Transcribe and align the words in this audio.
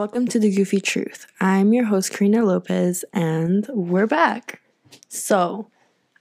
Welcome 0.00 0.28
to 0.28 0.38
the 0.38 0.50
Goofy 0.50 0.80
Truth. 0.80 1.26
I'm 1.42 1.74
your 1.74 1.84
host, 1.84 2.10
Karina 2.10 2.42
Lopez, 2.42 3.04
and 3.12 3.66
we're 3.68 4.06
back. 4.06 4.62
So, 5.10 5.70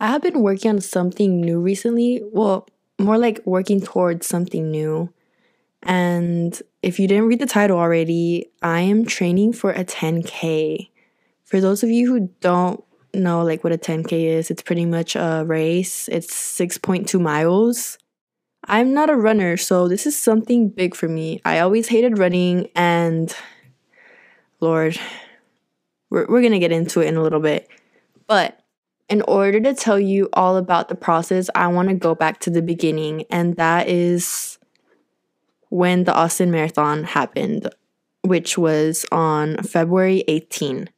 I 0.02 0.08
have 0.08 0.22
been 0.22 0.42
working 0.42 0.72
on 0.72 0.82
something 0.82 1.40
new 1.40 1.62
recently. 1.62 2.22
Well, 2.34 2.68
more 3.00 3.18
like 3.18 3.40
working 3.46 3.80
towards 3.80 4.28
something 4.28 4.70
new. 4.70 5.14
And 5.82 6.62
if 6.84 7.00
you 7.00 7.08
didn't 7.08 7.28
read 7.28 7.40
the 7.40 7.46
title 7.46 7.80
already, 7.80 8.52
I 8.62 8.82
am 8.82 9.06
training 9.06 9.54
for 9.54 9.72
a 9.72 9.86
10K. 9.86 10.90
For 11.46 11.62
those 11.62 11.82
of 11.82 11.90
you 11.90 12.06
who 12.12 12.30
don't 12.42 12.84
know 13.14 13.46
like 13.46 13.64
what 13.64 13.72
a 13.72 13.78
10K 13.78 14.12
is, 14.12 14.52
it's 14.52 14.62
pretty 14.62 14.86
much 14.86 15.16
a 15.16 15.46
race. 15.48 16.10
It's 16.10 16.34
6.2 16.34 17.18
miles. 17.22 17.98
I'm 18.66 18.94
not 18.94 19.10
a 19.10 19.16
runner, 19.16 19.56
so 19.56 19.88
this 19.88 20.06
is 20.06 20.20
something 20.20 20.68
big 20.68 20.96
for 20.96 21.08
me. 21.08 21.40
I 21.46 21.60
always 21.60 21.88
hated 21.88 22.18
running, 22.18 22.68
and 22.76 23.34
Lord, 24.60 25.00
we're, 26.10 26.28
we're 26.28 26.42
gonna 26.42 26.60
get 26.60 26.72
into 26.72 27.02
it 27.02 27.08
in 27.08 27.18
a 27.18 27.22
little 27.22 27.40
bit. 27.40 27.68
But 28.28 28.60
in 29.08 29.22
order 29.24 29.60
to 29.60 29.74
tell 29.74 30.00
you 30.00 30.30
all 30.34 30.58
about 30.58 30.90
the 30.90 30.96
process, 30.96 31.50
I 31.56 31.68
wanna 31.68 31.96
go 31.96 32.16
back 32.16 32.40
to 32.42 32.50
the 32.50 32.62
beginning, 32.62 33.26
and 33.30 33.56
that 33.58 33.88
is 33.88 34.58
when 35.70 36.04
the 36.04 36.14
Austin 36.14 36.52
Marathon 36.52 37.04
happened, 37.04 37.70
which 38.22 38.58
was 38.58 39.06
on 39.12 39.58
February 39.64 40.24
18 40.28 40.90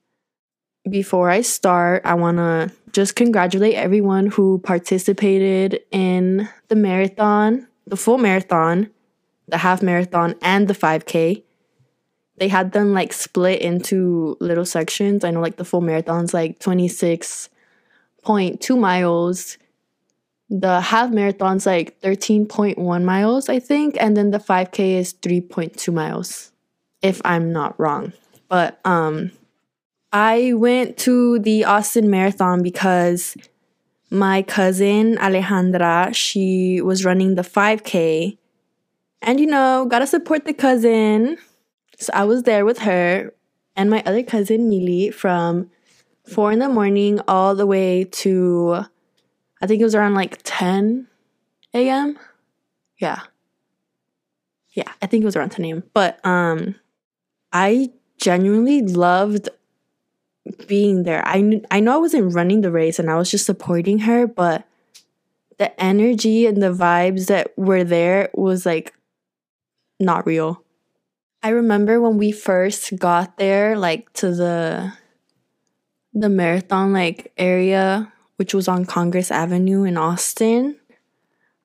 before 0.90 1.30
I 1.30 1.42
start, 1.42 2.02
I 2.06 2.16
want 2.16 2.38
to 2.38 2.72
just 2.92 3.16
congratulate 3.16 3.76
everyone 3.76 4.28
who 4.28 4.60
participated 4.60 5.82
in 5.92 6.50
the 6.68 6.76
marathon, 6.76 7.68
the 7.86 7.98
full 7.98 8.18
marathon, 8.18 8.90
the 9.48 9.60
half 9.60 9.82
marathon, 9.82 10.36
and 10.42 10.68
the 10.68 10.74
5K. 10.74 11.44
They 12.42 12.48
had 12.48 12.72
them 12.72 12.92
like 12.92 13.14
split 13.14 13.62
into 13.62 14.36
little 14.40 14.66
sections. 14.66 15.24
I 15.24 15.30
know 15.30 15.42
like 15.42 15.58
the 15.58 15.64
full 15.64 15.82
marathon's 15.82 16.34
like 16.34 16.58
26.2 16.58 18.80
miles. 18.80 19.60
The 20.50 20.82
half 20.82 21.12
marathon's 21.12 21.68
like 21.68 22.02
13.1 22.02 23.04
miles, 23.04 23.48
I 23.48 23.60
think. 23.60 23.96
And 24.00 24.18
then 24.18 24.32
the 24.32 24.40
5K 24.40 24.98
is 24.98 25.14
3.2 25.14 25.94
miles, 25.94 26.52
if 27.04 27.22
I'm 27.24 27.54
not 27.54 27.80
wrong. 27.80 28.12
But, 28.50 28.80
um, 28.86 29.30
I 30.12 30.54
went 30.54 30.98
to 31.06 31.38
the 31.38 31.66
Austin 31.66 32.10
Marathon 32.10 32.64
because 32.64 33.38
my 34.10 34.42
cousin 34.42 35.16
Alejandra, 35.18 36.16
she 36.16 36.82
was 36.82 37.06
running 37.06 37.36
the 37.36 37.44
5K. 37.44 38.40
And 39.22 39.40
you 39.40 39.46
know, 39.46 39.86
gotta 39.88 40.08
support 40.08 40.46
the 40.46 40.56
cousin. 40.56 41.38
So 42.02 42.12
I 42.16 42.24
was 42.24 42.44
there 42.44 42.66
with 42.66 42.80
her 42.80 43.32
and 43.76 43.90
my 43.92 44.02
other 44.08 44.24
cousin 44.24 44.72
Mili 44.72 45.14
from 45.14 45.70
4 46.26 46.52
in 46.52 46.60
the 46.60 46.68
morning 46.68 47.20
all 47.28 47.54
the 47.54 47.68
way 47.68 48.06
to 48.06 48.86
I 49.62 49.68
think 49.68 49.82
it 49.82 49.84
was 49.84 49.94
around 49.94 50.16
like 50.16 50.40
10 50.44 51.08
a.m. 51.76 52.18
Yeah. 52.98 53.20
Yeah, 54.74 54.92
I 55.00 55.06
think 55.06 55.22
it 55.22 55.26
was 55.26 55.36
around 55.36 55.52
10 55.52 55.66
a.m. 55.66 55.84
But 55.94 56.26
um 56.26 56.74
I 57.54 57.92
genuinely 58.18 58.82
loved 58.82 59.50
being 60.66 61.04
there. 61.04 61.22
I 61.24 61.62
I 61.70 61.82
know 61.82 61.94
I 61.94 61.98
wasn't 61.98 62.34
running 62.34 62.62
the 62.62 62.72
race 62.72 62.98
and 62.98 63.12
I 63.12 63.16
was 63.16 63.30
just 63.30 63.46
supporting 63.46 64.00
her, 64.00 64.26
but 64.26 64.66
the 65.60 65.80
energy 65.80 66.48
and 66.48 66.64
the 66.64 66.74
vibes 66.74 67.28
that 67.28 67.56
were 67.56 67.84
there 67.84 68.32
was 68.34 68.66
like 68.66 68.92
not 70.00 70.26
real. 70.26 70.64
I 71.44 71.50
remember 71.50 72.00
when 72.00 72.18
we 72.18 72.32
first 72.32 72.98
got 73.00 73.38
there 73.38 73.78
like 73.78 74.12
to 74.14 74.32
the 74.32 74.94
the 76.14 76.30
marathon 76.30 76.94
like 76.94 77.32
area 77.38 78.12
which 78.36 78.54
was 78.54 78.68
on 78.68 78.86
Congress 78.86 79.32
Avenue 79.32 79.84
in 79.84 79.98
Austin. 79.98 80.78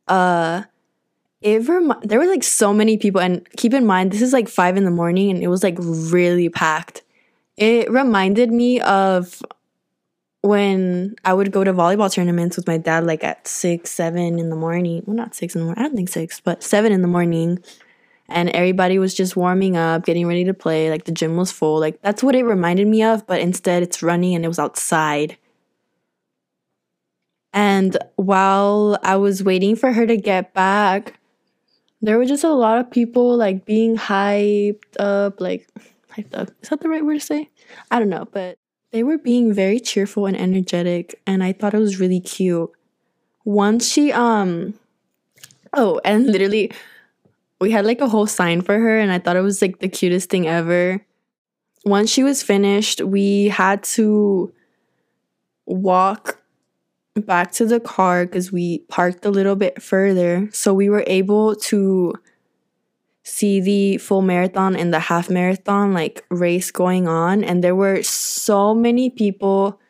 Uh 0.09 0.63
it 1.43 1.69
rem- 1.69 2.01
there 2.03 2.19
were 2.19 2.27
like 2.27 2.45
so 2.45 2.73
many 2.73 2.97
people 2.97 3.21
and 3.21 3.47
keep 3.57 3.75
in 3.75 3.85
mind 3.85 4.11
this 4.11 4.23
is 4.23 4.33
like 4.33 4.49
5 4.49 4.77
in 4.77 4.85
the 4.85 4.91
morning 4.91 5.31
and 5.31 5.43
it 5.43 5.49
was 5.49 5.63
like 5.63 5.77
really 5.79 6.49
packed 6.49 7.03
it 7.57 7.91
reminded 7.91 8.51
me 8.51 8.81
of 8.81 9.43
when 10.43 11.17
I 11.25 11.35
would 11.35 11.51
go 11.51 11.65
to 11.65 11.73
volleyball 11.73 12.13
tournaments 12.13 12.57
with 12.57 12.67
my 12.67 12.79
dad, 12.79 13.05
like 13.05 13.25
at 13.25 13.49
six, 13.49 13.91
seven 13.91 14.39
in 14.39 14.49
the 14.49 14.57
morning. 14.57 15.03
Well, 15.07 15.17
not 15.17 15.35
six 15.35 15.55
in 15.55 15.61
the 15.61 15.65
morning. 15.65 15.85
I 15.85 15.89
don't 15.89 15.97
think 15.97 16.09
six, 16.09 16.41
but 16.41 16.63
seven 16.63 16.93
in 16.93 17.03
the 17.03 17.09
morning. 17.09 17.59
And 18.29 18.49
everybody 18.51 18.99
was 18.99 19.15
just 19.15 19.37
warming 19.37 19.77
up, 19.77 20.05
getting 20.05 20.27
ready 20.27 20.45
to 20.45 20.55
play. 20.55 20.91
Like 20.91 21.05
the 21.05 21.13
gym 21.13 21.37
was 21.37 21.53
full. 21.53 21.79
Like 21.79 22.01
that's 22.03 22.23
what 22.23 22.35
it 22.35 22.45
reminded 22.45 22.87
me 22.89 23.03
of, 23.03 23.27
but 23.27 23.41
instead 23.41 23.83
it's 23.83 24.03
running 24.03 24.35
and 24.35 24.45
it 24.45 24.49
was 24.49 24.59
outside. 24.59 25.37
And 27.53 27.97
while 28.17 28.99
I 29.03 29.17
was 29.17 29.43
waiting 29.43 29.77
for 29.77 29.93
her 29.93 30.07
to 30.07 30.17
get 30.17 30.53
back, 30.53 31.19
there 32.03 32.19
were 32.19 32.27
just 32.27 32.45
a 32.45 32.53
lot 32.53 32.79
of 32.79 32.91
people 32.91 33.37
like 33.37 33.65
being 33.65 33.97
hyped 33.97 35.01
up, 35.01 35.41
like 35.41 35.67
hyped 36.15 36.39
up. 36.39 36.51
Is 36.63 36.69
that 36.69 36.81
the 36.81 36.89
right 36.89 37.05
word 37.05 37.15
to 37.15 37.21
say? 37.21 37.49
I 37.91 37.99
don't 37.99 38.11
know, 38.11 38.27
but 38.31 38.59
they 38.91 39.03
were 39.03 39.19
being 39.19 39.53
very 39.53 39.81
cheerful 39.81 40.27
and 40.27 40.37
energetic, 40.37 41.21
and 41.27 41.43
I 41.43 41.53
thought 41.53 41.75
it 41.75 41.79
was 41.79 41.99
really 41.99 42.21
cute. 42.21 42.71
Once 43.45 43.91
she, 43.91 44.13
um, 44.13 44.75
oh, 45.73 46.01
and 46.05 46.27
literally, 46.27 46.73
we 47.61 47.71
had 47.71 47.87
like 47.87 48.01
a 48.01 48.09
whole 48.09 48.27
sign 48.27 48.61
for 48.61 48.79
her, 48.79 48.99
and 48.99 49.11
I 49.11 49.19
thought 49.19 49.37
it 49.37 49.43
was 49.43 49.63
like 49.63 49.79
the 49.79 49.89
cutest 49.89 50.31
thing 50.31 50.47
ever. 50.47 51.05
Once 51.85 52.11
she 52.11 52.23
was 52.23 52.43
finished, 52.43 53.01
we 53.01 53.49
had 53.49 53.83
to 53.85 54.53
walk 55.67 56.41
back 57.15 57.53
to 57.53 57.67
the 57.67 57.81
car 57.81 58.27
because 58.27 58.53
we 58.53 58.81
parked 58.89 59.25
a 59.25 59.31
little 59.31 59.57
bit 59.57 59.83
further. 59.83 60.49
So 60.53 60.75
we 60.75 60.89
were 60.89 61.05
able 61.07 61.57
to 61.57 62.15
see 63.27 63.61
the 63.61 63.99
full 63.99 64.23
marathon 64.23 64.77
and 64.77 64.95
the 64.95 65.01
half 65.01 65.29
marathon 65.29 65.93
like 65.93 66.25
race 66.31 66.71
going 66.71 67.09
on 67.09 67.43
and 67.43 67.63
there 67.63 67.75
were 67.75 68.01
so 68.01 68.73
many 68.73 69.11
people 69.11 69.81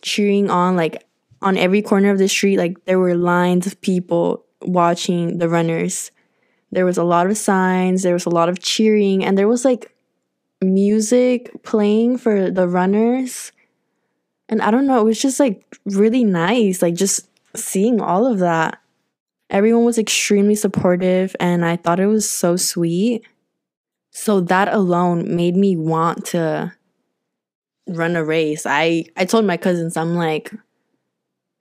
cheering 0.00 0.48
on 0.48 0.76
like 0.76 1.04
on 1.42 1.58
every 1.58 1.82
corner 1.82 2.10
of 2.10 2.16
the 2.16 2.26
street 2.26 2.56
like 2.56 2.82
there 2.86 2.98
were 2.98 3.14
lines 3.14 3.66
of 3.66 3.78
people 3.82 4.46
watching 4.62 5.36
the 5.36 5.46
runners 5.46 6.10
there 6.70 6.84
was 6.84 6.98
a 6.98 7.04
lot 7.04 7.26
of 7.26 7.36
signs 7.36 8.02
there 8.02 8.14
was 8.14 8.26
a 8.26 8.30
lot 8.30 8.48
of 8.48 8.58
cheering 8.60 9.24
and 9.24 9.36
there 9.36 9.48
was 9.48 9.64
like 9.64 9.94
music 10.62 11.50
playing 11.62 12.18
for 12.18 12.50
the 12.50 12.68
runners 12.68 13.52
and 14.48 14.60
i 14.62 14.70
don't 14.70 14.86
know 14.86 15.00
it 15.00 15.04
was 15.04 15.20
just 15.20 15.40
like 15.40 15.64
really 15.86 16.24
nice 16.24 16.82
like 16.82 16.94
just 16.94 17.28
seeing 17.54 18.00
all 18.00 18.26
of 18.26 18.38
that 18.38 18.80
Everyone 19.50 19.84
was 19.84 19.98
extremely 19.98 20.54
supportive, 20.54 21.34
and 21.40 21.64
I 21.64 21.74
thought 21.74 21.98
it 21.98 22.06
was 22.06 22.30
so 22.30 22.54
sweet. 22.54 23.26
So 24.12 24.40
that 24.42 24.72
alone 24.72 25.34
made 25.34 25.56
me 25.56 25.76
want 25.76 26.24
to 26.26 26.72
run 27.88 28.14
a 28.14 28.24
race. 28.24 28.64
I, 28.64 29.06
I 29.16 29.24
told 29.24 29.44
my 29.44 29.56
cousins, 29.56 29.96
I'm 29.96 30.14
like, 30.14 30.52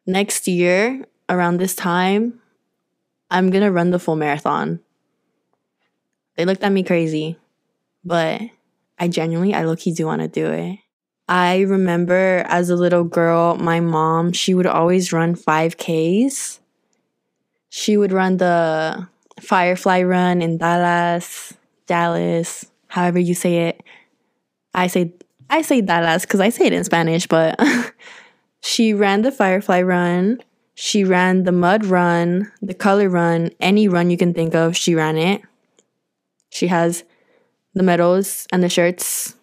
next 0.06 0.48
year, 0.48 1.04
around 1.30 1.58
this 1.58 1.76
time, 1.76 2.40
I'm 3.32 3.50
gonna 3.50 3.72
run 3.72 3.90
the 3.90 4.00
full 4.00 4.16
marathon. 4.16 4.80
They 6.40 6.46
looked 6.46 6.64
at 6.64 6.72
me 6.72 6.84
crazy, 6.84 7.36
but 8.06 8.40
I 8.98 9.10
genuinely, 9.10 9.54
I 9.54 9.64
low 9.64 9.76
key 9.76 9.92
do 9.92 10.06
wanna 10.06 10.30
do 10.30 10.48
it. 10.48 10.80
I 11.28 11.60
remember 11.60 12.46
as 12.48 12.70
a 12.70 12.78
little 12.78 13.04
girl, 13.04 13.58
my 13.58 13.82
mom, 13.82 14.32
she 14.32 14.54
would 14.54 14.66
always 14.66 15.12
run 15.12 15.36
5Ks 15.36 16.60
she 17.70 17.98
would 17.98 18.12
run 18.12 18.38
the 18.38 19.08
Firefly 19.40 20.02
Run 20.02 20.42
in 20.42 20.58
Dallas, 20.58 21.54
Dallas, 21.86 22.66
however 22.88 23.20
you 23.20 23.34
say 23.34 23.70
it. 23.70 23.84
I 24.74 24.88
say 24.88 25.14
I 25.50 25.62
say 25.62 25.82
Dallas 25.82 26.24
because 26.24 26.40
I 26.40 26.50
say 26.50 26.66
it 26.66 26.74
in 26.74 26.84
Spanish, 26.84 27.28
but 27.28 27.60
she 28.62 28.94
ran 28.94 29.22
the 29.22 29.32
Firefly 29.32 29.82
Run. 29.82 30.42
She 30.76 31.04
ran 31.04 31.44
the 31.44 31.52
Mud 31.52 31.86
Run, 31.86 32.52
the 32.62 32.74
Color 32.74 33.10
Run, 33.10 33.52
any 33.60 33.88
run 33.88 34.10
you 34.10 34.18
can 34.18 34.34
think 34.34 34.56
of. 34.56 34.76
She 34.76 34.96
ran 34.96 35.18
it. 35.18 35.42
She 36.50 36.68
has 36.68 37.04
the 37.74 37.84
medals 37.84 38.48
and 38.52 38.64
the 38.64 38.70
shirts 38.70 39.36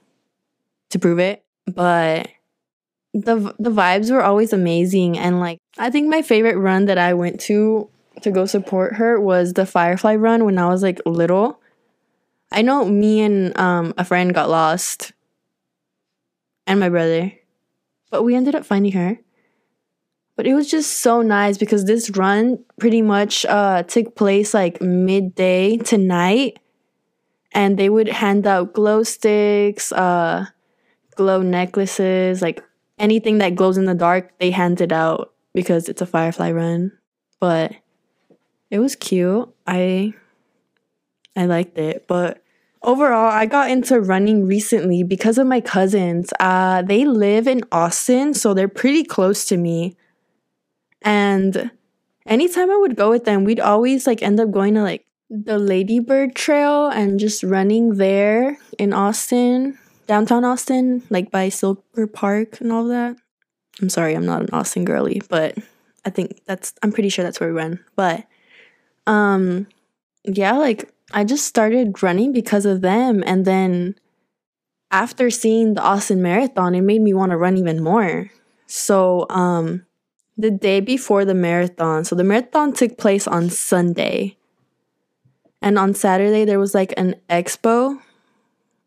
to 0.91 0.99
prove 0.99 1.19
it, 1.19 1.44
but 1.67 2.29
the 3.14 3.55
the 3.58 3.70
vibes 3.70 4.11
were 4.11 4.23
always 4.23 4.53
amazing 4.53 5.19
and 5.19 5.41
like 5.41 5.58
I 5.79 5.91
think 5.91 6.08
my 6.08 6.20
favorite 6.23 6.58
run 6.58 6.85
that 6.87 6.99
I 6.99 7.14
went 7.14 7.41
to 7.43 7.88
to 8.23 8.31
go 8.31 8.47
support 8.47 8.94
her 8.97 9.20
was 9.20 9.55
the 9.55 9.67
Firefly 9.67 10.17
run 10.17 10.44
when 10.44 10.58
I 10.58 10.69
was 10.69 10.82
like 10.82 11.00
little. 11.06 11.61
I 12.53 12.62
know 12.62 12.85
me 12.85 13.20
and 13.23 13.56
um, 13.58 13.94
a 13.99 14.05
friend 14.05 14.35
got 14.35 14.49
lost 14.49 15.12
and 16.67 16.81
my 16.81 16.88
brother, 16.88 17.32
but 18.11 18.23
we 18.23 18.35
ended 18.35 18.55
up 18.55 18.64
finding 18.64 18.93
her. 18.93 19.19
But 20.37 20.47
it 20.47 20.55
was 20.55 20.70
just 20.70 20.99
so 20.99 21.23
nice 21.23 21.56
because 21.56 21.85
this 21.87 22.11
run 22.11 22.62
pretty 22.79 23.00
much 23.00 23.47
uh, 23.47 23.82
took 23.85 24.14
place 24.17 24.53
like 24.53 24.82
midday 24.82 25.79
to 25.79 25.97
night. 25.97 26.58
And 27.56 27.79
they 27.79 27.88
would 27.88 28.08
hand 28.08 28.47
out 28.47 28.75
glow 28.75 29.03
sticks, 29.03 29.91
uh, 29.91 30.44
glow 31.14 31.41
necklaces, 31.41 32.43
like 32.43 32.62
anything 32.99 33.38
that 33.38 33.55
glows 33.55 33.79
in 33.79 33.87
the 33.87 33.94
dark, 33.94 34.38
they 34.38 34.50
hand 34.50 34.82
it 34.82 34.93
out 34.93 35.32
because 35.55 35.88
it's 35.88 36.03
a 36.03 36.06
firefly 36.06 36.53
run. 36.53 36.93
But 37.41 37.73
it 38.70 38.79
was 38.79 38.94
cute. 38.94 39.49
I 39.67 40.12
I 41.35 41.47
liked 41.47 41.79
it, 41.79 42.06
but 42.06 42.43
overall, 42.82 43.31
I 43.31 43.47
got 43.47 43.70
into 43.70 44.00
running 44.00 44.47
recently 44.47 45.03
because 45.03 45.38
of 45.38 45.47
my 45.47 45.62
cousins. 45.62 46.35
Uh, 46.38 46.82
they 46.82 47.06
live 47.06 47.47
in 47.47 47.62
Austin, 47.73 48.35
so 48.35 48.53
they're 48.53 48.69
pretty 48.69 49.03
close 49.03 49.47
to 49.47 49.56
me. 49.56 49.97
And 51.00 51.70
anytime 52.26 52.70
I 52.70 52.76
would 52.76 52.97
go 52.97 53.08
with 53.08 53.25
them, 53.25 53.44
we'd 53.44 53.61
always 53.61 54.06
like 54.06 54.23
end 54.23 54.41
up 54.41 54.50
going 54.50 54.75
to 54.75 54.82
like 54.82 55.06
the 55.28 55.58
Ladybird 55.58 56.34
Trail 56.34 56.88
and 56.88 57.19
just 57.19 57.43
running 57.43 57.96
there 57.96 58.58
in 58.78 58.93
Austin, 58.93 59.78
downtown 60.06 60.44
Austin, 60.44 61.02
like 61.11 61.31
by 61.31 61.49
Zilker 61.49 62.12
Park 62.12 62.61
and 62.61 62.73
all 62.73 62.84
that. 62.88 63.17
I'm 63.81 63.88
sorry, 63.88 64.14
I'm 64.14 64.26
not 64.26 64.43
an 64.43 64.50
Austin 64.52 64.84
girly, 64.84 65.20
but 65.28 65.56
I 66.05 66.11
think 66.11 66.40
that's 66.46 66.75
I'm 66.82 66.93
pretty 66.93 67.08
sure 67.08 67.25
that's 67.25 67.40
where 67.40 67.50
we 67.50 67.56
went. 67.56 67.81
But 67.96 68.26
um 69.06 69.67
yeah, 70.25 70.52
like 70.52 70.90
I 71.12 71.25
just 71.25 71.46
started 71.46 72.02
running 72.02 72.32
because 72.32 72.67
of 72.67 72.81
them 72.81 73.22
and 73.26 73.44
then 73.44 73.96
after 74.90 75.31
seeing 75.31 75.75
the 75.75 75.82
Austin 75.82 76.22
Marathon, 76.22 76.75
it 76.75 76.82
made 76.82 77.02
me 77.02 77.12
want 77.12 77.31
to 77.31 77.37
run 77.37 77.56
even 77.58 77.82
more. 77.82 78.31
So, 78.67 79.26
um 79.31 79.84
the 80.38 80.50
day 80.50 80.81
before 80.81 81.25
the 81.25 81.34
marathon, 81.34 82.05
so 82.05 82.14
the 82.14 82.22
marathon 82.25 82.72
took 82.72 82.99
place 82.99 83.26
on 83.26 83.49
Sunday. 83.49 84.37
And 85.66 85.80
on 85.80 85.94
Saturday 85.94 86.44
there 86.44 86.60
was 86.60 86.76
like 86.76 86.94
an 86.96 87.16
expo 87.28 88.00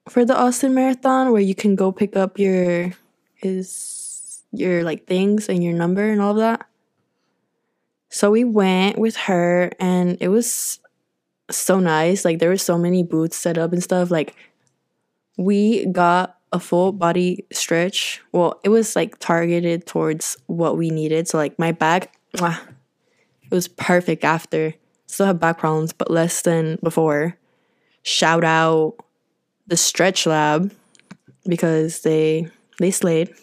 for 0.07 0.23
the 0.23 0.33
Austin 0.33 0.73
Marathon 0.73 1.33
where 1.33 1.41
you 1.41 1.53
can 1.53 1.75
go 1.75 1.91
pick 1.91 2.15
up 2.15 2.39
your 2.39 2.93
is 3.41 4.43
your 4.53 4.85
like 4.85 5.05
things 5.05 5.49
and 5.49 5.61
your 5.61 5.73
number 5.73 6.09
and 6.09 6.21
all 6.21 6.31
of 6.31 6.37
that. 6.37 6.65
So 8.07 8.31
we 8.31 8.45
went 8.45 8.97
with 8.97 9.17
her 9.17 9.73
and 9.77 10.17
it 10.21 10.29
was 10.29 10.79
so 11.51 11.81
nice. 11.81 12.23
Like 12.23 12.39
there 12.39 12.47
were 12.47 12.55
so 12.55 12.77
many 12.77 13.03
booths 13.03 13.35
set 13.35 13.57
up 13.57 13.73
and 13.73 13.83
stuff. 13.83 14.09
Like 14.09 14.33
we 15.37 15.85
got 15.87 16.37
a 16.53 16.61
full 16.61 16.93
body 16.93 17.45
stretch. 17.51 18.21
Well, 18.31 18.57
it 18.63 18.69
was 18.69 18.95
like 18.95 19.19
targeted 19.19 19.85
towards 19.85 20.37
what 20.47 20.77
we 20.77 20.91
needed. 20.91 21.27
So 21.27 21.37
like 21.37 21.59
my 21.59 21.73
back, 21.73 22.15
it 22.35 23.51
was 23.51 23.67
perfect 23.67 24.23
after. 24.23 24.75
Still 25.09 25.25
have 25.25 25.39
back 25.39 25.57
problems, 25.57 25.91
but 25.91 26.11
less 26.11 26.43
than 26.43 26.77
before. 26.83 27.35
Shout 28.03 28.43
out 28.43 28.93
the 29.65 29.75
stretch 29.75 30.27
lab 30.27 30.71
because 31.47 32.03
they 32.03 32.47
they 32.77 32.91
slayed. 32.91 33.33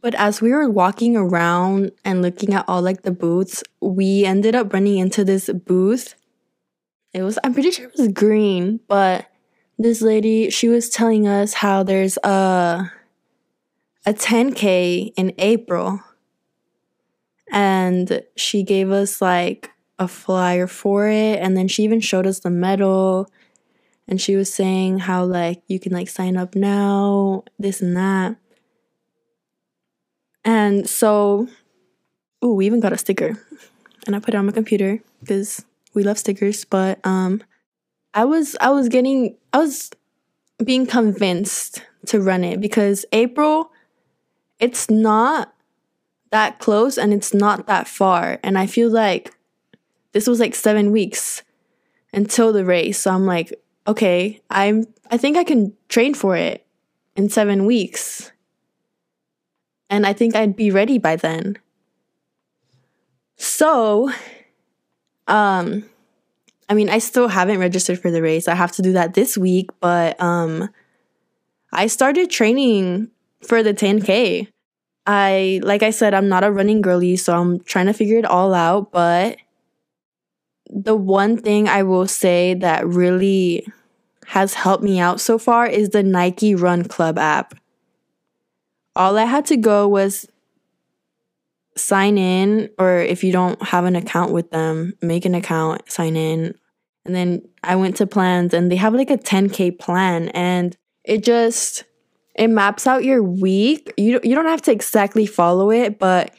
But 0.00 0.14
as 0.14 0.40
we 0.40 0.52
were 0.52 0.70
walking 0.70 1.16
around 1.16 1.90
and 2.04 2.22
looking 2.22 2.54
at 2.54 2.64
all 2.68 2.80
like 2.80 3.02
the 3.02 3.10
booths, 3.10 3.64
we 3.80 4.24
ended 4.24 4.54
up 4.54 4.72
running 4.72 4.98
into 4.98 5.24
this 5.24 5.50
booth. 5.50 6.14
It 7.12 7.24
was 7.24 7.40
I'm 7.42 7.54
pretty 7.54 7.72
sure 7.72 7.86
it 7.86 7.98
was 7.98 8.06
green, 8.12 8.78
but 8.86 9.26
this 9.78 10.00
lady, 10.00 10.48
she 10.48 10.68
was 10.68 10.88
telling 10.90 11.26
us 11.26 11.54
how 11.54 11.82
there's 11.82 12.18
a 12.18 12.92
a 14.06 14.14
10k 14.14 15.12
in 15.16 15.34
April. 15.38 16.00
And 17.50 18.22
she 18.36 18.62
gave 18.62 18.92
us 18.92 19.20
like 19.20 19.72
a 19.98 20.08
flyer 20.08 20.66
for 20.66 21.08
it 21.08 21.38
and 21.40 21.56
then 21.56 21.68
she 21.68 21.82
even 21.82 22.00
showed 22.00 22.26
us 22.26 22.40
the 22.40 22.50
medal 22.50 23.28
and 24.08 24.20
she 24.20 24.34
was 24.34 24.52
saying 24.52 25.00
how 25.00 25.24
like 25.24 25.62
you 25.68 25.78
can 25.78 25.92
like 25.92 26.08
sign 26.08 26.36
up 26.36 26.54
now, 26.54 27.44
this 27.58 27.82
and 27.82 27.96
that. 27.96 28.36
And 30.44 30.88
so, 30.88 31.46
oh, 32.40 32.54
we 32.54 32.64
even 32.64 32.80
got 32.80 32.94
a 32.94 32.98
sticker, 32.98 33.36
and 34.06 34.16
I 34.16 34.18
put 34.18 34.32
it 34.32 34.38
on 34.38 34.46
my 34.46 34.52
computer 34.52 35.00
because 35.20 35.64
we 35.92 36.02
love 36.02 36.18
stickers. 36.18 36.64
But 36.64 36.98
um, 37.04 37.42
I 38.14 38.24
was 38.24 38.56
I 38.60 38.70
was 38.70 38.88
getting 38.88 39.36
I 39.52 39.58
was 39.58 39.90
being 40.64 40.86
convinced 40.86 41.82
to 42.06 42.20
run 42.20 42.44
it 42.44 42.62
because 42.62 43.04
April, 43.12 43.70
it's 44.58 44.88
not 44.88 45.52
that 46.30 46.58
close 46.58 46.96
and 46.96 47.12
it's 47.12 47.34
not 47.34 47.66
that 47.66 47.86
far, 47.86 48.40
and 48.42 48.56
I 48.56 48.66
feel 48.66 48.88
like 48.88 49.34
this 50.12 50.26
was 50.26 50.40
like 50.40 50.54
seven 50.54 50.90
weeks 50.92 51.42
until 52.12 52.52
the 52.52 52.64
race. 52.64 52.98
So 52.98 53.10
I'm 53.10 53.26
like, 53.26 53.52
okay, 53.86 54.40
I'm 54.50 54.86
I 55.10 55.16
think 55.16 55.36
I 55.36 55.44
can 55.44 55.74
train 55.88 56.14
for 56.14 56.36
it 56.36 56.66
in 57.16 57.28
seven 57.28 57.64
weeks 57.66 58.30
and 59.90 60.06
I 60.06 60.12
think 60.12 60.36
I'd 60.36 60.56
be 60.56 60.70
ready 60.70 60.98
by 60.98 61.16
then. 61.16 61.56
So, 63.36 64.10
um, 65.26 65.84
I 66.68 66.74
mean, 66.74 66.90
I 66.90 66.98
still 66.98 67.28
haven't 67.28 67.60
registered 67.60 67.98
for 67.98 68.10
the 68.10 68.22
race. 68.22 68.48
I 68.48 68.54
have 68.54 68.72
to 68.72 68.82
do 68.82 68.92
that 68.92 69.14
this 69.14 69.38
week, 69.38 69.70
but 69.80 70.20
um, 70.20 70.68
I 71.72 71.86
started 71.86 72.30
training 72.30 73.10
for 73.42 73.62
the 73.62 73.72
10K. 73.72 74.48
I, 75.06 75.60
like 75.62 75.82
I 75.82 75.90
said, 75.90 76.12
I'm 76.12 76.28
not 76.28 76.44
a 76.44 76.50
running 76.50 76.82
girly, 76.82 77.16
so 77.16 77.34
I'm 77.34 77.60
trying 77.60 77.86
to 77.86 77.94
figure 77.94 78.18
it 78.18 78.26
all 78.26 78.52
out. 78.52 78.92
But 78.92 79.38
the 80.68 80.96
one 80.96 81.36
thing 81.36 81.68
I 81.68 81.82
will 81.82 82.06
say 82.06 82.54
that 82.54 82.86
really 82.86 83.66
has 84.26 84.54
helped 84.54 84.84
me 84.84 85.00
out 85.00 85.20
so 85.20 85.38
far 85.38 85.66
is 85.66 85.90
the 85.90 86.02
Nike 86.02 86.54
Run 86.54 86.84
Club 86.84 87.18
app 87.18 87.54
all 88.98 89.16
I 89.16 89.24
had 89.24 89.46
to 89.46 89.56
go 89.56 89.86
was 89.86 90.28
sign 91.76 92.18
in, 92.18 92.68
or 92.78 92.98
if 92.98 93.22
you 93.22 93.32
don't 93.32 93.62
have 93.62 93.84
an 93.84 93.94
account 93.94 94.32
with 94.32 94.50
them, 94.50 94.94
make 95.00 95.24
an 95.24 95.36
account, 95.36 95.88
sign 95.90 96.16
in. 96.16 96.54
And 97.04 97.14
then 97.14 97.42
I 97.62 97.76
went 97.76 97.96
to 97.98 98.06
plans 98.06 98.52
and 98.52 98.70
they 98.70 98.76
have 98.76 98.92
like 98.92 99.10
a 99.10 99.16
10K 99.16 99.78
plan 99.78 100.28
and 100.30 100.76
it 101.04 101.22
just 101.22 101.84
it 102.34 102.48
maps 102.48 102.86
out 102.86 103.04
your 103.04 103.22
week. 103.22 103.94
You 103.96 104.20
you 104.22 104.34
don't 104.34 104.46
have 104.46 104.62
to 104.62 104.72
exactly 104.72 105.24
follow 105.24 105.70
it, 105.70 105.98
but 105.98 106.34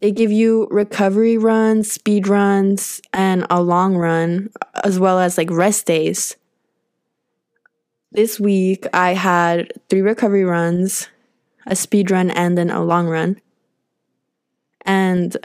they 0.00 0.12
give 0.12 0.30
you 0.30 0.68
recovery 0.70 1.38
runs, 1.38 1.90
speed 1.90 2.28
runs, 2.28 3.00
and 3.12 3.46
a 3.48 3.62
long 3.62 3.96
run, 3.96 4.50
as 4.84 4.98
well 4.98 5.18
as 5.18 5.38
like 5.38 5.50
rest 5.50 5.86
days. 5.86 6.36
This 8.12 8.38
week 8.38 8.86
I 8.92 9.14
had 9.14 9.72
three 9.88 10.02
recovery 10.02 10.44
runs, 10.44 11.08
a 11.66 11.74
speed 11.74 12.10
run 12.10 12.30
and 12.30 12.56
then 12.56 12.70
a 12.70 12.84
long 12.84 13.08
run. 13.08 13.40
And 14.82 15.36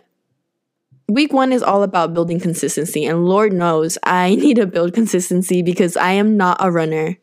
week 1.07 1.33
one 1.33 1.51
is 1.51 1.63
all 1.63 1.83
about 1.83 2.13
building 2.13 2.39
consistency. 2.39 3.05
And 3.05 3.25
Lord 3.25 3.53
knows 3.53 3.97
I 4.03 4.35
need 4.35 4.55
to 4.55 4.67
build 4.67 4.93
consistency 4.93 5.61
because 5.61 5.97
I 5.97 6.11
am 6.11 6.37
not 6.37 6.57
a 6.59 6.71
runner. 6.71 7.17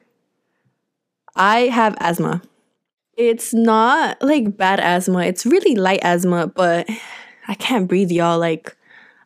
I 1.37 1.69
have 1.69 1.97
asthma. 2.01 2.43
It's 3.17 3.53
not 3.53 4.21
like 4.23 4.57
bad 4.57 4.79
asthma, 4.79 5.25
it's 5.25 5.45
really 5.45 5.75
light 5.75 6.01
asthma, 6.03 6.47
but 6.47 6.89
I 7.49 7.55
can't 7.55 7.89
breathe, 7.89 8.11
y'all. 8.11 8.39
Like, 8.39 8.77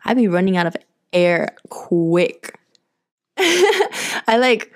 I'd 0.05 0.17
be 0.17 0.29
running 0.29 0.57
out 0.57 0.67
of 0.67 0.77
air 1.13 1.57
quick. 1.69 2.59
I 3.37 4.37
like 4.39 4.73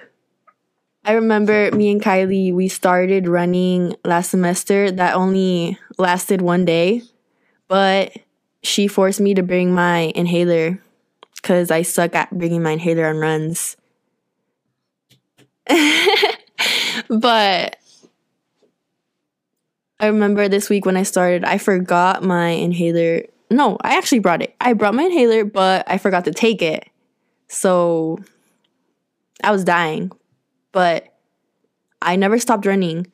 I 1.06 1.12
remember 1.12 1.70
me 1.70 1.92
and 1.92 2.02
Kylie, 2.02 2.52
we 2.52 2.66
started 2.66 3.28
running 3.28 3.94
last 4.04 4.32
semester. 4.32 4.90
That 4.90 5.14
only 5.14 5.78
lasted 5.98 6.40
one 6.42 6.64
day, 6.64 7.02
but 7.68 8.12
she 8.64 8.88
forced 8.88 9.20
me 9.20 9.32
to 9.34 9.44
bring 9.44 9.72
my 9.72 10.12
inhaler 10.16 10.82
because 11.36 11.70
I 11.70 11.82
suck 11.82 12.16
at 12.16 12.36
bringing 12.36 12.60
my 12.60 12.72
inhaler 12.72 13.06
on 13.06 13.18
runs. 13.18 13.76
but 17.08 17.76
I 20.00 20.06
remember 20.06 20.48
this 20.48 20.68
week 20.68 20.86
when 20.86 20.96
I 20.96 21.04
started, 21.04 21.44
I 21.44 21.58
forgot 21.58 22.24
my 22.24 22.48
inhaler. 22.48 23.22
No, 23.50 23.78
I 23.80 23.96
actually 23.96 24.18
brought 24.18 24.42
it. 24.42 24.54
I 24.60 24.72
brought 24.72 24.94
my 24.94 25.04
inhaler, 25.04 25.44
but 25.44 25.84
I 25.86 25.98
forgot 25.98 26.24
to 26.24 26.32
take 26.32 26.62
it. 26.62 26.88
So 27.48 28.18
I 29.42 29.52
was 29.52 29.64
dying 29.64 30.10
but 30.76 31.08
I 32.02 32.16
never 32.16 32.38
stopped 32.38 32.66
running. 32.66 33.06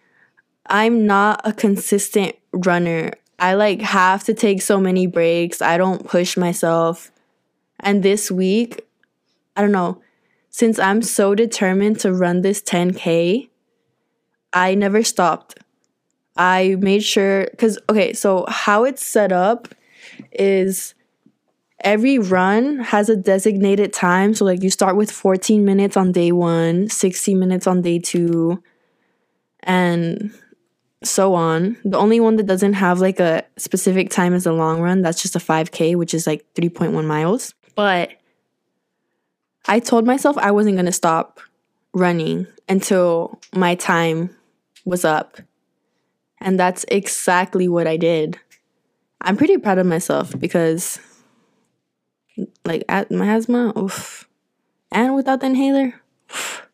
I'm 0.67 1.07
not 1.07 1.43
a 1.45 1.53
consistent 1.53 2.35
runner. 2.53 3.13
I 3.39 3.55
like 3.55 3.81
have 3.83 4.25
to 4.25 4.35
take 4.35 4.63
so 4.63 4.81
many 4.81 5.07
breaks. 5.07 5.63
I 5.63 5.77
don't 5.77 6.05
push 6.05 6.37
myself. 6.37 7.13
And 7.79 8.03
this 8.03 8.33
week, 8.33 8.85
I 9.57 9.63
don't 9.63 9.71
know, 9.71 10.03
since 10.51 10.81
I'm 10.81 11.03
so 11.03 11.37
determined 11.37 12.01
to 12.01 12.13
run 12.13 12.41
this 12.41 12.61
10K, 12.61 13.49
I 14.53 14.75
never 14.75 15.05
stopped. 15.05 15.61
I 16.37 16.75
made 16.81 17.05
sure, 17.05 17.47
because, 17.49 17.79
okay, 17.89 18.13
so 18.13 18.45
how 18.49 18.83
it's 18.83 19.07
set 19.07 19.31
up 19.31 19.69
is 20.33 20.95
every 21.81 22.19
run 22.19 22.79
has 22.81 23.09
a 23.09 23.17
designated 23.17 23.93
time. 23.93 24.35
So, 24.35 24.45
like, 24.45 24.63
you 24.63 24.71
start 24.71 24.97
with 24.97 25.11
14 25.11 25.65
minutes 25.65 25.97
on 25.97 26.13
day 26.13 26.33
one, 26.33 26.89
60 26.89 27.35
minutes 27.35 27.67
on 27.67 27.83
day 27.83 27.99
two, 27.99 28.63
and 29.61 30.33
so 31.05 31.35
on. 31.35 31.77
The 31.85 31.99
only 31.99 32.21
one 32.21 32.37
that 32.37 32.47
doesn't 32.47 32.75
have 32.75 33.01
like 33.01 33.21
a 33.21 33.45
specific 33.57 34.11
time 34.11 34.35
is 34.35 34.45
the 34.45 34.53
long 34.53 34.81
run. 34.81 35.03
That's 35.03 35.21
just 35.21 35.37
a 35.37 35.41
5K, 35.41 35.97
which 35.97 36.15
is 36.15 36.27
like 36.27 36.45
3.1 36.55 37.05
miles. 37.05 37.55
But 37.75 38.13
I 39.67 39.81
told 39.81 40.07
myself 40.07 40.37
I 40.39 40.51
wasn't 40.51 40.77
going 40.77 40.87
to 40.87 40.93
stop 40.93 41.41
running 41.95 42.47
until 42.69 43.39
my 43.55 43.75
time 43.75 44.35
was 44.85 45.05
up. 45.05 45.39
And 46.41 46.59
that's 46.59 46.85
exactly 46.89 47.69
what 47.69 47.87
I 47.87 47.97
did. 47.97 48.39
I'm 49.23 49.37
pretty 49.37 49.57
proud 49.57 49.79
of 49.79 49.87
myself 49.87 50.39
because, 50.39 50.99
like, 52.65 52.85
at 52.89 53.11
my 53.11 53.27
asthma, 53.37 53.73
oof, 53.79 54.29
and 54.91 55.15
without 55.15 55.41
the 55.41 55.47
inhaler, 55.47 55.95
oof. 56.31 56.67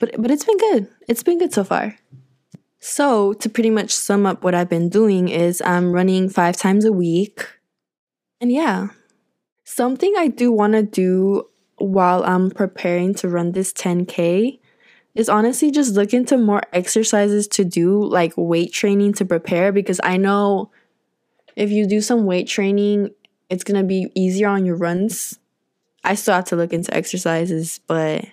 but 0.00 0.14
but 0.18 0.30
it's 0.30 0.44
been 0.44 0.58
good. 0.58 0.88
It's 1.06 1.22
been 1.22 1.38
good 1.38 1.52
so 1.52 1.64
far. 1.64 1.96
So 2.80 3.34
to 3.34 3.48
pretty 3.48 3.70
much 3.70 3.92
sum 3.92 4.26
up 4.26 4.42
what 4.42 4.54
I've 4.54 4.68
been 4.68 4.88
doing 4.88 5.28
is 5.28 5.62
I'm 5.64 5.92
running 5.92 6.28
five 6.28 6.56
times 6.56 6.84
a 6.84 6.92
week, 6.92 7.46
and 8.40 8.50
yeah, 8.50 8.88
something 9.64 10.14
I 10.16 10.28
do 10.28 10.50
want 10.50 10.72
to 10.72 10.82
do 10.82 11.48
while 11.76 12.24
I'm 12.24 12.50
preparing 12.50 13.14
to 13.16 13.28
run 13.28 13.52
this 13.52 13.72
10k 13.72 14.58
is 15.14 15.28
honestly 15.28 15.70
just 15.70 15.94
look 15.94 16.14
into 16.14 16.38
more 16.38 16.62
exercises 16.72 17.46
to 17.48 17.64
do, 17.64 18.02
like 18.02 18.32
weight 18.36 18.72
training 18.72 19.12
to 19.14 19.24
prepare, 19.24 19.72
because 19.72 20.00
I 20.02 20.16
know 20.16 20.70
if 21.56 21.70
you 21.70 21.86
do 21.86 22.00
some 22.00 22.24
weight 22.24 22.48
training, 22.48 23.10
it's 23.50 23.64
gonna 23.64 23.84
be 23.84 24.10
easier 24.14 24.48
on 24.48 24.64
your 24.64 24.76
runs. 24.76 25.38
I 26.04 26.14
still 26.14 26.34
have 26.34 26.46
to 26.46 26.56
look 26.56 26.72
into 26.72 26.94
exercises, 26.94 27.80
but 27.86 28.24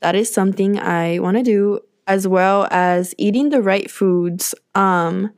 that 0.00 0.14
is 0.14 0.32
something 0.32 0.78
I 0.78 1.18
want 1.18 1.36
to 1.36 1.42
do 1.42 1.80
as 2.06 2.26
well 2.26 2.66
as 2.70 3.14
eating 3.18 3.50
the 3.50 3.60
right 3.62 3.90
foods. 3.90 4.54
Um 4.74 5.32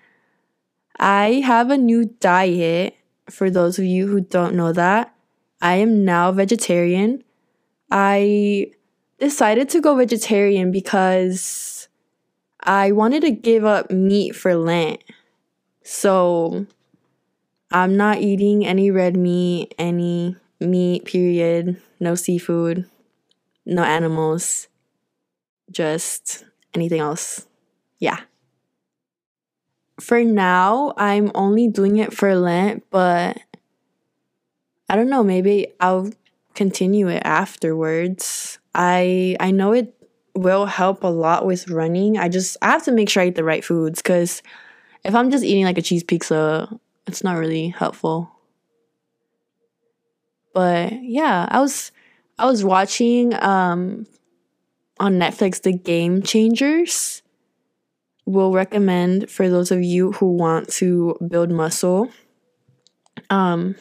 I 0.99 1.43
have 1.47 1.71
a 1.71 1.79
new 1.79 2.05
diet 2.21 2.95
for 3.31 3.51
those 3.51 3.79
of 3.79 3.85
you 3.85 4.07
who 4.07 4.21
don't 4.21 4.55
know 4.55 4.73
that. 4.73 5.15
I 5.63 5.77
am 5.77 6.05
now 6.05 6.31
vegetarian. 6.33 7.25
I 7.91 8.73
decided 9.19 9.69
to 9.71 9.81
go 9.81 9.97
vegetarian 9.97 10.71
because 10.71 11.89
I 12.61 12.93
wanted 12.93 13.23
to 13.23 13.31
give 13.31 13.65
up 13.65 13.91
meat 13.91 14.37
for 14.37 14.55
Lent. 14.55 15.03
So 15.83 16.67
I'm 17.71 17.97
not 17.97 18.19
eating 18.19 18.67
any 18.67 18.91
red 18.91 19.17
meat, 19.17 19.75
any 19.79 20.37
meat, 20.59 21.05
period, 21.05 21.81
no 22.01 22.15
seafood, 22.15 22.87
no 23.65 23.85
animals, 23.85 24.69
just 25.71 26.45
anything 26.75 27.01
else. 27.01 27.47
Yeah. 27.99 28.21
For 30.01 30.25
now, 30.25 30.95
I'm 30.97 31.31
only 31.35 31.69
doing 31.69 31.99
it 31.99 32.13
for 32.13 32.35
Lent, 32.35 32.85
but 32.91 33.39
I 34.89 34.97
don't 34.97 35.11
know, 35.11 35.23
maybe 35.23 35.69
I'll 35.79 36.11
continue 36.55 37.09
it 37.09 37.23
afterwards. 37.25 38.59
I 38.75 39.37
I 39.39 39.51
know 39.51 39.73
it 39.73 39.95
will 40.35 40.67
help 40.67 41.05
a 41.05 41.09
lot 41.09 41.47
with 41.47 41.69
running. 41.69 42.19
I 42.19 42.29
just 42.29 42.57
I 42.63 42.71
have 42.71 42.85
to 42.85 42.93
make 42.93 43.09
sure 43.09 43.23
I 43.23 43.29
eat 43.29 43.37
the 43.37 43.45
right 43.45 43.65
foods 43.65 44.03
cuz 44.03 44.43
if 45.05 45.15
I'm 45.15 45.31
just 45.31 45.45
eating 45.45 45.65
like 45.65 45.79
a 45.79 45.83
cheese 45.83 46.03
pizza, 46.03 46.69
it's 47.11 47.25
not 47.25 47.37
really 47.37 47.69
helpful. 47.69 48.31
But 50.55 50.93
yeah, 51.03 51.47
I 51.51 51.61
was 51.61 51.91
I 52.39 52.47
was 52.47 52.65
watching 52.65 53.35
um 53.35 54.07
on 54.99 55.19
Netflix 55.19 55.63
The 55.63 55.73
Game 55.73 56.23
Changers. 56.23 57.23
Will 58.27 58.53
recommend 58.53 59.29
for 59.29 59.49
those 59.49 59.73
of 59.73 59.83
you 59.83 60.13
who 60.13 60.37
want 60.37 60.69
to 60.75 61.19
build 61.27 61.51
muscle 61.51 62.11
um 63.29 63.75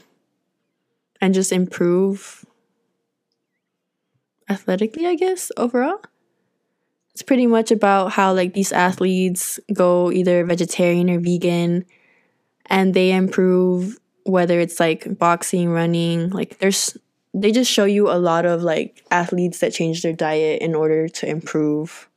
and 1.22 1.34
just 1.36 1.52
improve 1.52 2.46
athletically, 4.50 5.06
I 5.06 5.14
guess, 5.14 5.52
overall. 5.56 6.02
It's 7.14 7.22
pretty 7.22 7.46
much 7.46 7.70
about 7.70 8.14
how 8.14 8.34
like 8.34 8.54
these 8.54 8.72
athletes 8.72 9.60
go 9.72 10.12
either 10.12 10.44
vegetarian 10.46 11.12
or 11.12 11.20
vegan 11.20 11.86
and 12.70 12.94
they 12.94 13.12
improve 13.12 13.98
whether 14.24 14.60
it's 14.60 14.80
like 14.80 15.18
boxing, 15.18 15.70
running, 15.70 16.30
like 16.30 16.60
there's 16.60 16.98
they 17.34 17.52
just 17.52 17.72
show 17.72 17.86
you 17.86 18.10
a 18.10 18.18
lot 18.18 18.46
of 18.46 18.64
like 18.64 19.04
athletes 19.12 19.60
that 19.60 19.74
change 19.74 20.02
their 20.02 20.14
diet 20.14 20.62
in 20.62 20.74
order 20.74 21.08
to 21.08 21.30
improve 21.30 22.10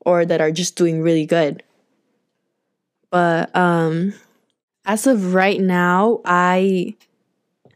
or 0.00 0.24
that 0.24 0.40
are 0.40 0.52
just 0.52 0.76
doing 0.76 1.02
really 1.02 1.26
good. 1.26 1.62
But 3.10 3.54
um 3.56 4.14
as 4.84 5.06
of 5.06 5.34
right 5.34 5.60
now, 5.60 6.20
I 6.24 6.94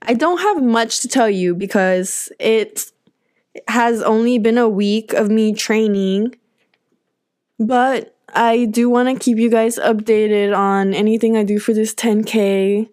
I 0.01 0.15
don't 0.15 0.39
have 0.39 0.63
much 0.63 1.01
to 1.01 1.09
tell 1.09 1.31
you 1.31 1.55
because 1.55 2.33
it 2.39 2.91
has 3.69 4.03
only 4.03 4.39
been 4.39 4.59
a 4.59 4.69
week 4.69 5.13
of 5.13 5.31
me 5.31 5.53
training. 5.53 6.35
But 7.59 8.17
I 8.33 8.65
do 8.65 8.89
want 8.89 9.09
to 9.09 9.23
keep 9.23 9.39
you 9.39 9.51
guys 9.51 9.79
updated 9.79 10.57
on 10.57 10.95
anything 10.95 11.37
I 11.37 11.45
do 11.45 11.59
for 11.59 11.75
this 11.75 11.95
10K. 11.95 12.89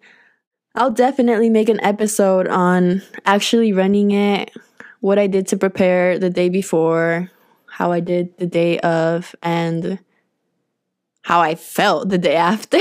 I'll 0.76 0.92
definitely 0.92 1.50
make 1.50 1.70
an 1.70 1.80
episode 1.82 2.48
on 2.48 3.02
actually 3.26 3.72
running 3.72 4.12
it, 4.12 4.52
what 5.00 5.18
I 5.18 5.28
did 5.28 5.48
to 5.48 5.58
prepare 5.58 6.20
the 6.20 6.30
day 6.30 6.50
before, 6.50 7.32
how 7.68 7.92
I 7.92 8.02
did 8.02 8.38
the 8.38 8.46
day 8.46 8.80
of, 8.80 9.34
and 9.42 10.00
how 11.22 11.40
I 11.40 11.56
felt 11.56 12.10
the 12.10 12.18
day 12.18 12.36
after. 12.52 12.78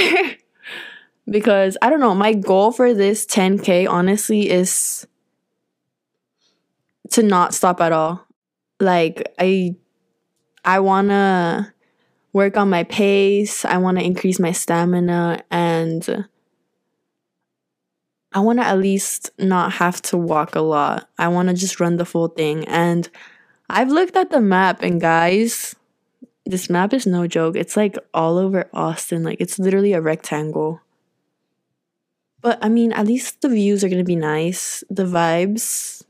because 1.30 1.76
I 1.80 1.90
don't 1.90 2.00
know, 2.00 2.14
my 2.14 2.32
goal 2.32 2.72
for 2.72 2.92
this 2.92 3.24
10K 3.24 3.88
honestly 3.88 4.50
is 4.50 5.06
to 7.10 7.22
not 7.22 7.54
stop 7.54 7.80
at 7.80 7.92
all. 7.92 8.26
Like 8.80 9.34
I 9.38 9.76
I 10.64 10.80
want 10.80 11.08
to 11.08 11.72
work 12.32 12.56
on 12.56 12.70
my 12.70 12.84
pace, 12.84 13.64
I 13.64 13.78
want 13.78 13.98
to 13.98 14.04
increase 14.04 14.38
my 14.38 14.52
stamina 14.52 15.42
and 15.50 16.26
I 18.32 18.40
want 18.40 18.58
to 18.58 18.66
at 18.66 18.78
least 18.78 19.30
not 19.38 19.72
have 19.72 20.02
to 20.02 20.16
walk 20.16 20.54
a 20.54 20.60
lot. 20.60 21.08
I 21.18 21.28
want 21.28 21.48
to 21.48 21.54
just 21.54 21.80
run 21.80 21.96
the 21.96 22.04
full 22.04 22.28
thing 22.28 22.66
and 22.68 23.08
I've 23.70 23.90
looked 23.90 24.16
at 24.16 24.30
the 24.30 24.40
map 24.40 24.82
and 24.82 25.00
guys, 25.00 25.74
this 26.46 26.70
map 26.70 26.92
is 26.94 27.06
no 27.06 27.26
joke. 27.26 27.56
It's 27.56 27.76
like 27.76 27.96
all 28.14 28.38
over 28.38 28.68
Austin. 28.72 29.22
Like 29.24 29.40
it's 29.40 29.58
literally 29.58 29.92
a 29.92 30.00
rectangle. 30.00 30.80
But 32.40 32.58
I 32.62 32.68
mean, 32.68 32.92
at 32.92 33.06
least 33.06 33.40
the 33.40 33.48
views 33.48 33.82
are 33.82 33.88
going 33.88 33.98
to 33.98 34.04
be 34.04 34.16
nice. 34.16 34.84
The 34.88 35.04
vibes 35.04 36.04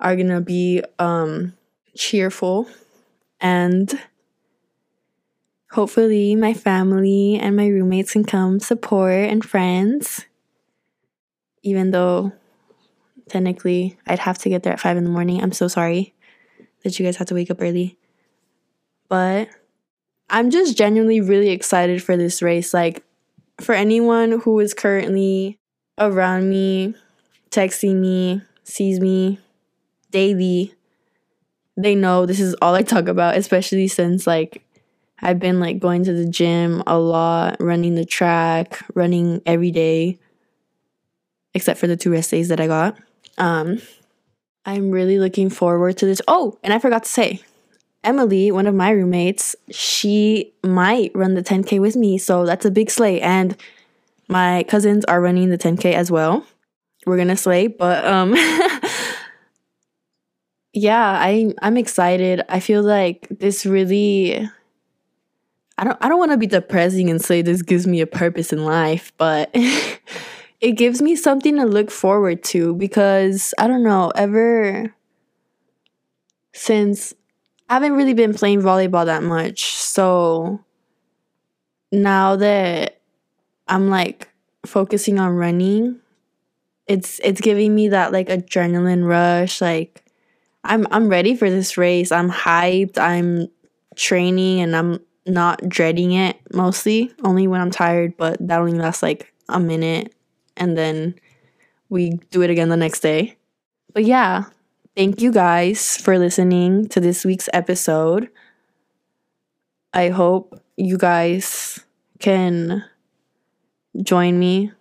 are 0.00 0.16
going 0.16 0.28
to 0.28 0.40
be 0.40 0.82
um 0.98 1.54
cheerful 1.96 2.68
and 3.40 3.98
hopefully 5.72 6.34
my 6.34 6.52
family 6.52 7.38
and 7.40 7.56
my 7.56 7.66
roommates 7.66 8.12
can 8.12 8.24
come 8.24 8.60
support 8.60 9.12
and 9.12 9.44
friends 9.44 10.26
even 11.62 11.90
though 11.90 12.32
technically 13.28 13.96
I'd 14.06 14.18
have 14.20 14.38
to 14.38 14.48
get 14.48 14.62
there 14.62 14.72
at 14.72 14.80
5 14.80 14.96
in 14.96 15.04
the 15.04 15.10
morning. 15.10 15.42
I'm 15.42 15.52
so 15.52 15.68
sorry 15.68 16.14
that 16.82 16.98
you 16.98 17.04
guys 17.04 17.16
have 17.16 17.28
to 17.28 17.34
wake 17.34 17.50
up 17.50 17.60
early. 17.60 17.98
But 19.08 19.48
I'm 20.28 20.50
just 20.50 20.76
genuinely 20.76 21.20
really 21.20 21.50
excited 21.50 22.02
for 22.02 22.16
this 22.16 22.42
race. 22.42 22.72
Like, 22.72 23.04
for 23.60 23.74
anyone 23.74 24.40
who 24.40 24.58
is 24.60 24.72
currently 24.72 25.58
around 25.98 26.48
me, 26.48 26.94
texting 27.50 27.96
me, 27.96 28.42
sees 28.64 29.00
me 29.00 29.38
daily, 30.10 30.74
they 31.76 31.94
know 31.94 32.26
this 32.26 32.40
is 32.40 32.54
all 32.62 32.74
I 32.74 32.82
talk 32.82 33.08
about, 33.08 33.36
especially 33.36 33.88
since 33.88 34.26
like 34.26 34.64
I've 35.22 35.38
been 35.38 35.60
like 35.60 35.78
going 35.78 36.04
to 36.04 36.12
the 36.12 36.26
gym 36.26 36.82
a 36.86 36.98
lot, 36.98 37.56
running 37.60 37.94
the 37.94 38.04
track, 38.04 38.82
running 38.94 39.40
every 39.46 39.70
day 39.70 40.18
except 41.54 41.80
for 41.80 41.86
the 41.86 41.96
two 41.96 42.10
rest 42.10 42.30
days 42.30 42.48
that 42.48 42.60
I 42.60 42.66
got. 42.66 42.96
Um, 43.38 43.80
I'm 44.64 44.90
really 44.90 45.18
looking 45.18 45.50
forward 45.50 45.96
to 45.98 46.06
this. 46.06 46.20
Oh, 46.28 46.58
and 46.62 46.72
I 46.72 46.78
forgot 46.78 47.04
to 47.04 47.10
say, 47.10 47.40
Emily, 48.04 48.50
one 48.50 48.66
of 48.66 48.74
my 48.74 48.90
roommates, 48.90 49.56
she 49.70 50.52
might 50.64 51.12
run 51.14 51.34
the 51.34 51.42
10K 51.42 51.80
with 51.80 51.96
me. 51.96 52.18
So 52.18 52.46
that's 52.46 52.64
a 52.64 52.70
big 52.70 52.90
slay. 52.90 53.20
And 53.20 53.56
my 54.28 54.64
cousins 54.68 55.04
are 55.06 55.20
running 55.20 55.50
the 55.50 55.58
10K 55.58 55.92
as 55.92 56.10
well. 56.10 56.46
We're 57.06 57.16
gonna 57.16 57.36
slay, 57.36 57.66
but 57.66 58.04
um 58.04 58.34
yeah, 60.74 61.18
I 61.18 61.54
I'm 61.62 61.78
excited. 61.78 62.42
I 62.48 62.60
feel 62.60 62.82
like 62.82 63.26
this 63.30 63.64
really 63.64 64.48
I 65.80 65.84
don't 65.84 65.96
I 66.02 66.10
don't 66.10 66.18
want 66.18 66.30
to 66.32 66.36
be 66.36 66.46
depressing 66.46 67.08
and 67.08 67.24
say 67.24 67.40
this 67.40 67.62
gives 67.62 67.86
me 67.86 68.02
a 68.02 68.06
purpose 68.06 68.52
in 68.52 68.66
life, 68.66 69.14
but 69.16 69.50
it 70.60 70.72
gives 70.72 71.00
me 71.00 71.16
something 71.16 71.56
to 71.56 71.64
look 71.64 71.90
forward 71.90 72.44
to 72.44 72.74
because 72.74 73.54
I 73.58 73.66
don't 73.66 73.82
know, 73.82 74.12
ever 74.14 74.94
since 76.52 77.14
I 77.70 77.74
haven't 77.74 77.94
really 77.94 78.12
been 78.12 78.34
playing 78.34 78.60
volleyball 78.60 79.06
that 79.06 79.22
much. 79.22 79.72
So 79.72 80.60
now 81.90 82.36
that 82.36 83.00
I'm 83.66 83.88
like 83.88 84.28
focusing 84.66 85.18
on 85.18 85.30
running, 85.30 85.98
it's 86.88 87.22
it's 87.24 87.40
giving 87.40 87.74
me 87.74 87.88
that 87.88 88.12
like 88.12 88.28
adrenaline 88.28 89.08
rush 89.08 89.62
like 89.62 90.04
I'm 90.62 90.86
I'm 90.90 91.08
ready 91.08 91.34
for 91.34 91.48
this 91.48 91.78
race. 91.78 92.12
I'm 92.12 92.30
hyped. 92.30 92.98
I'm 92.98 93.48
training 93.96 94.60
and 94.60 94.76
I'm 94.76 95.00
not 95.30 95.68
dreading 95.68 96.12
it 96.12 96.36
mostly, 96.52 97.12
only 97.24 97.46
when 97.46 97.60
I'm 97.60 97.70
tired, 97.70 98.16
but 98.16 98.36
that 98.40 98.58
only 98.58 98.78
lasts 98.78 99.02
like 99.02 99.32
a 99.48 99.60
minute 99.60 100.14
and 100.56 100.76
then 100.76 101.14
we 101.88 102.10
do 102.30 102.42
it 102.42 102.50
again 102.50 102.68
the 102.68 102.76
next 102.76 103.00
day. 103.00 103.36
But 103.92 104.04
yeah, 104.04 104.44
thank 104.96 105.20
you 105.20 105.32
guys 105.32 105.96
for 105.96 106.18
listening 106.18 106.88
to 106.88 107.00
this 107.00 107.24
week's 107.24 107.48
episode. 107.52 108.28
I 109.92 110.10
hope 110.10 110.60
you 110.76 110.96
guys 110.96 111.80
can 112.20 112.84
join 114.02 114.38
me 114.38 114.72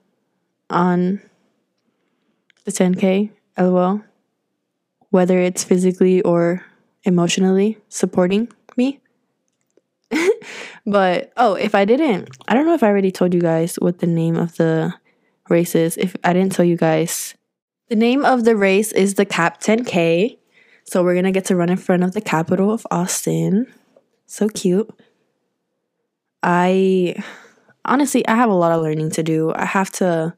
on 0.69 1.21
the 2.65 2.71
10K, 2.71 3.31
lol, 3.57 4.01
whether 5.09 5.39
it's 5.39 5.63
physically 5.63 6.21
or 6.21 6.63
emotionally 7.03 7.77
supporting. 7.89 8.49
But 10.89 11.31
oh, 11.37 11.53
if 11.53 11.75
I 11.75 11.85
didn't, 11.85 12.35
I 12.47 12.55
don't 12.55 12.65
know 12.65 12.73
if 12.73 12.81
I 12.81 12.87
already 12.87 13.11
told 13.11 13.35
you 13.35 13.41
guys 13.41 13.75
what 13.75 13.99
the 13.99 14.07
name 14.07 14.35
of 14.35 14.57
the 14.57 14.95
race 15.47 15.75
is. 15.75 15.97
If 15.97 16.15
I 16.23 16.33
didn't 16.33 16.53
tell 16.53 16.65
you 16.65 16.77
guys, 16.77 17.35
the 17.89 17.95
name 17.95 18.25
of 18.25 18.43
the 18.43 18.55
race 18.55 18.91
is 18.91 19.13
the 19.13 19.25
Cap 19.25 19.61
10K. 19.61 20.39
So 20.85 21.03
we're 21.03 21.13
gonna 21.13 21.31
get 21.31 21.45
to 21.45 21.55
run 21.55 21.69
in 21.69 21.77
front 21.77 22.03
of 22.03 22.13
the 22.13 22.21
capitol 22.21 22.71
of 22.71 22.87
Austin. 22.89 23.71
So 24.25 24.49
cute. 24.49 24.89
I 26.41 27.15
honestly, 27.85 28.27
I 28.27 28.35
have 28.35 28.49
a 28.49 28.55
lot 28.55 28.71
of 28.71 28.81
learning 28.81 29.11
to 29.11 29.21
do. 29.21 29.53
I 29.53 29.65
have 29.65 29.91
to 29.93 30.33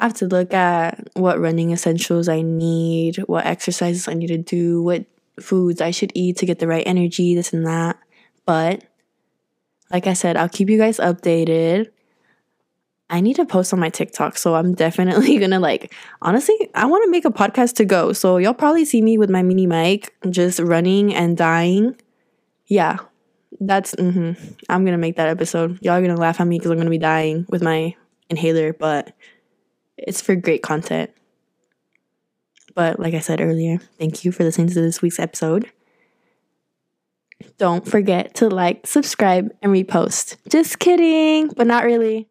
I 0.00 0.04
have 0.04 0.14
to 0.14 0.26
look 0.26 0.52
at 0.52 1.10
what 1.14 1.38
running 1.38 1.70
essentials 1.70 2.28
I 2.28 2.42
need, 2.42 3.18
what 3.28 3.46
exercises 3.46 4.08
I 4.08 4.14
need 4.14 4.28
to 4.28 4.38
do, 4.38 4.82
what 4.82 5.04
foods 5.38 5.80
I 5.80 5.92
should 5.92 6.10
eat 6.16 6.38
to 6.38 6.46
get 6.46 6.58
the 6.58 6.66
right 6.66 6.86
energy, 6.86 7.36
this 7.36 7.52
and 7.52 7.64
that. 7.66 7.98
But 8.46 8.82
like 9.90 10.06
I 10.06 10.12
said, 10.12 10.36
I'll 10.36 10.48
keep 10.48 10.70
you 10.70 10.78
guys 10.78 10.98
updated. 10.98 11.90
I 13.08 13.20
need 13.20 13.36
to 13.36 13.44
post 13.44 13.72
on 13.72 13.80
my 13.80 13.90
TikTok, 13.90 14.38
so 14.38 14.54
I'm 14.54 14.74
definitely 14.86 15.38
gonna 15.38 15.60
like 15.60 15.94
honestly, 16.22 16.70
I 16.74 16.86
want 16.86 17.04
to 17.04 17.10
make 17.10 17.24
a 17.24 17.30
podcast 17.30 17.74
to 17.76 17.84
go. 17.84 18.12
So 18.12 18.36
y'all 18.36 18.54
probably 18.54 18.84
see 18.84 19.02
me 19.02 19.18
with 19.18 19.30
my 19.30 19.42
mini 19.42 19.66
mic 19.66 20.14
just 20.30 20.60
running 20.60 21.14
and 21.14 21.36
dying. 21.36 21.96
Yeah. 22.66 22.98
That's 23.58 23.94
mm-hmm. 23.96 24.40
I'm 24.68 24.84
gonna 24.84 24.96
make 24.98 25.16
that 25.16 25.28
episode. 25.28 25.78
Y'all 25.82 25.94
are 25.94 26.00
gonna 26.00 26.16
laugh 26.16 26.40
at 26.40 26.46
me 26.46 26.58
because 26.58 26.70
I'm 26.70 26.78
gonna 26.78 26.88
be 26.88 26.98
dying 26.98 27.46
with 27.48 27.62
my 27.62 27.96
inhaler, 28.28 28.72
but 28.72 29.12
it's 29.98 30.22
for 30.22 30.36
great 30.36 30.62
content. 30.62 31.10
But 32.74 33.00
like 33.00 33.14
I 33.14 33.18
said 33.18 33.40
earlier, 33.40 33.78
thank 33.98 34.24
you 34.24 34.30
for 34.30 34.44
listening 34.44 34.68
to 34.68 34.80
this 34.80 35.02
week's 35.02 35.18
episode. 35.18 35.70
Don't 37.58 37.86
forget 37.86 38.34
to 38.36 38.48
like, 38.48 38.86
subscribe, 38.86 39.50
and 39.60 39.72
repost. 39.72 40.36
Just 40.48 40.78
kidding, 40.78 41.48
but 41.56 41.66
not 41.66 41.84
really. 41.84 42.29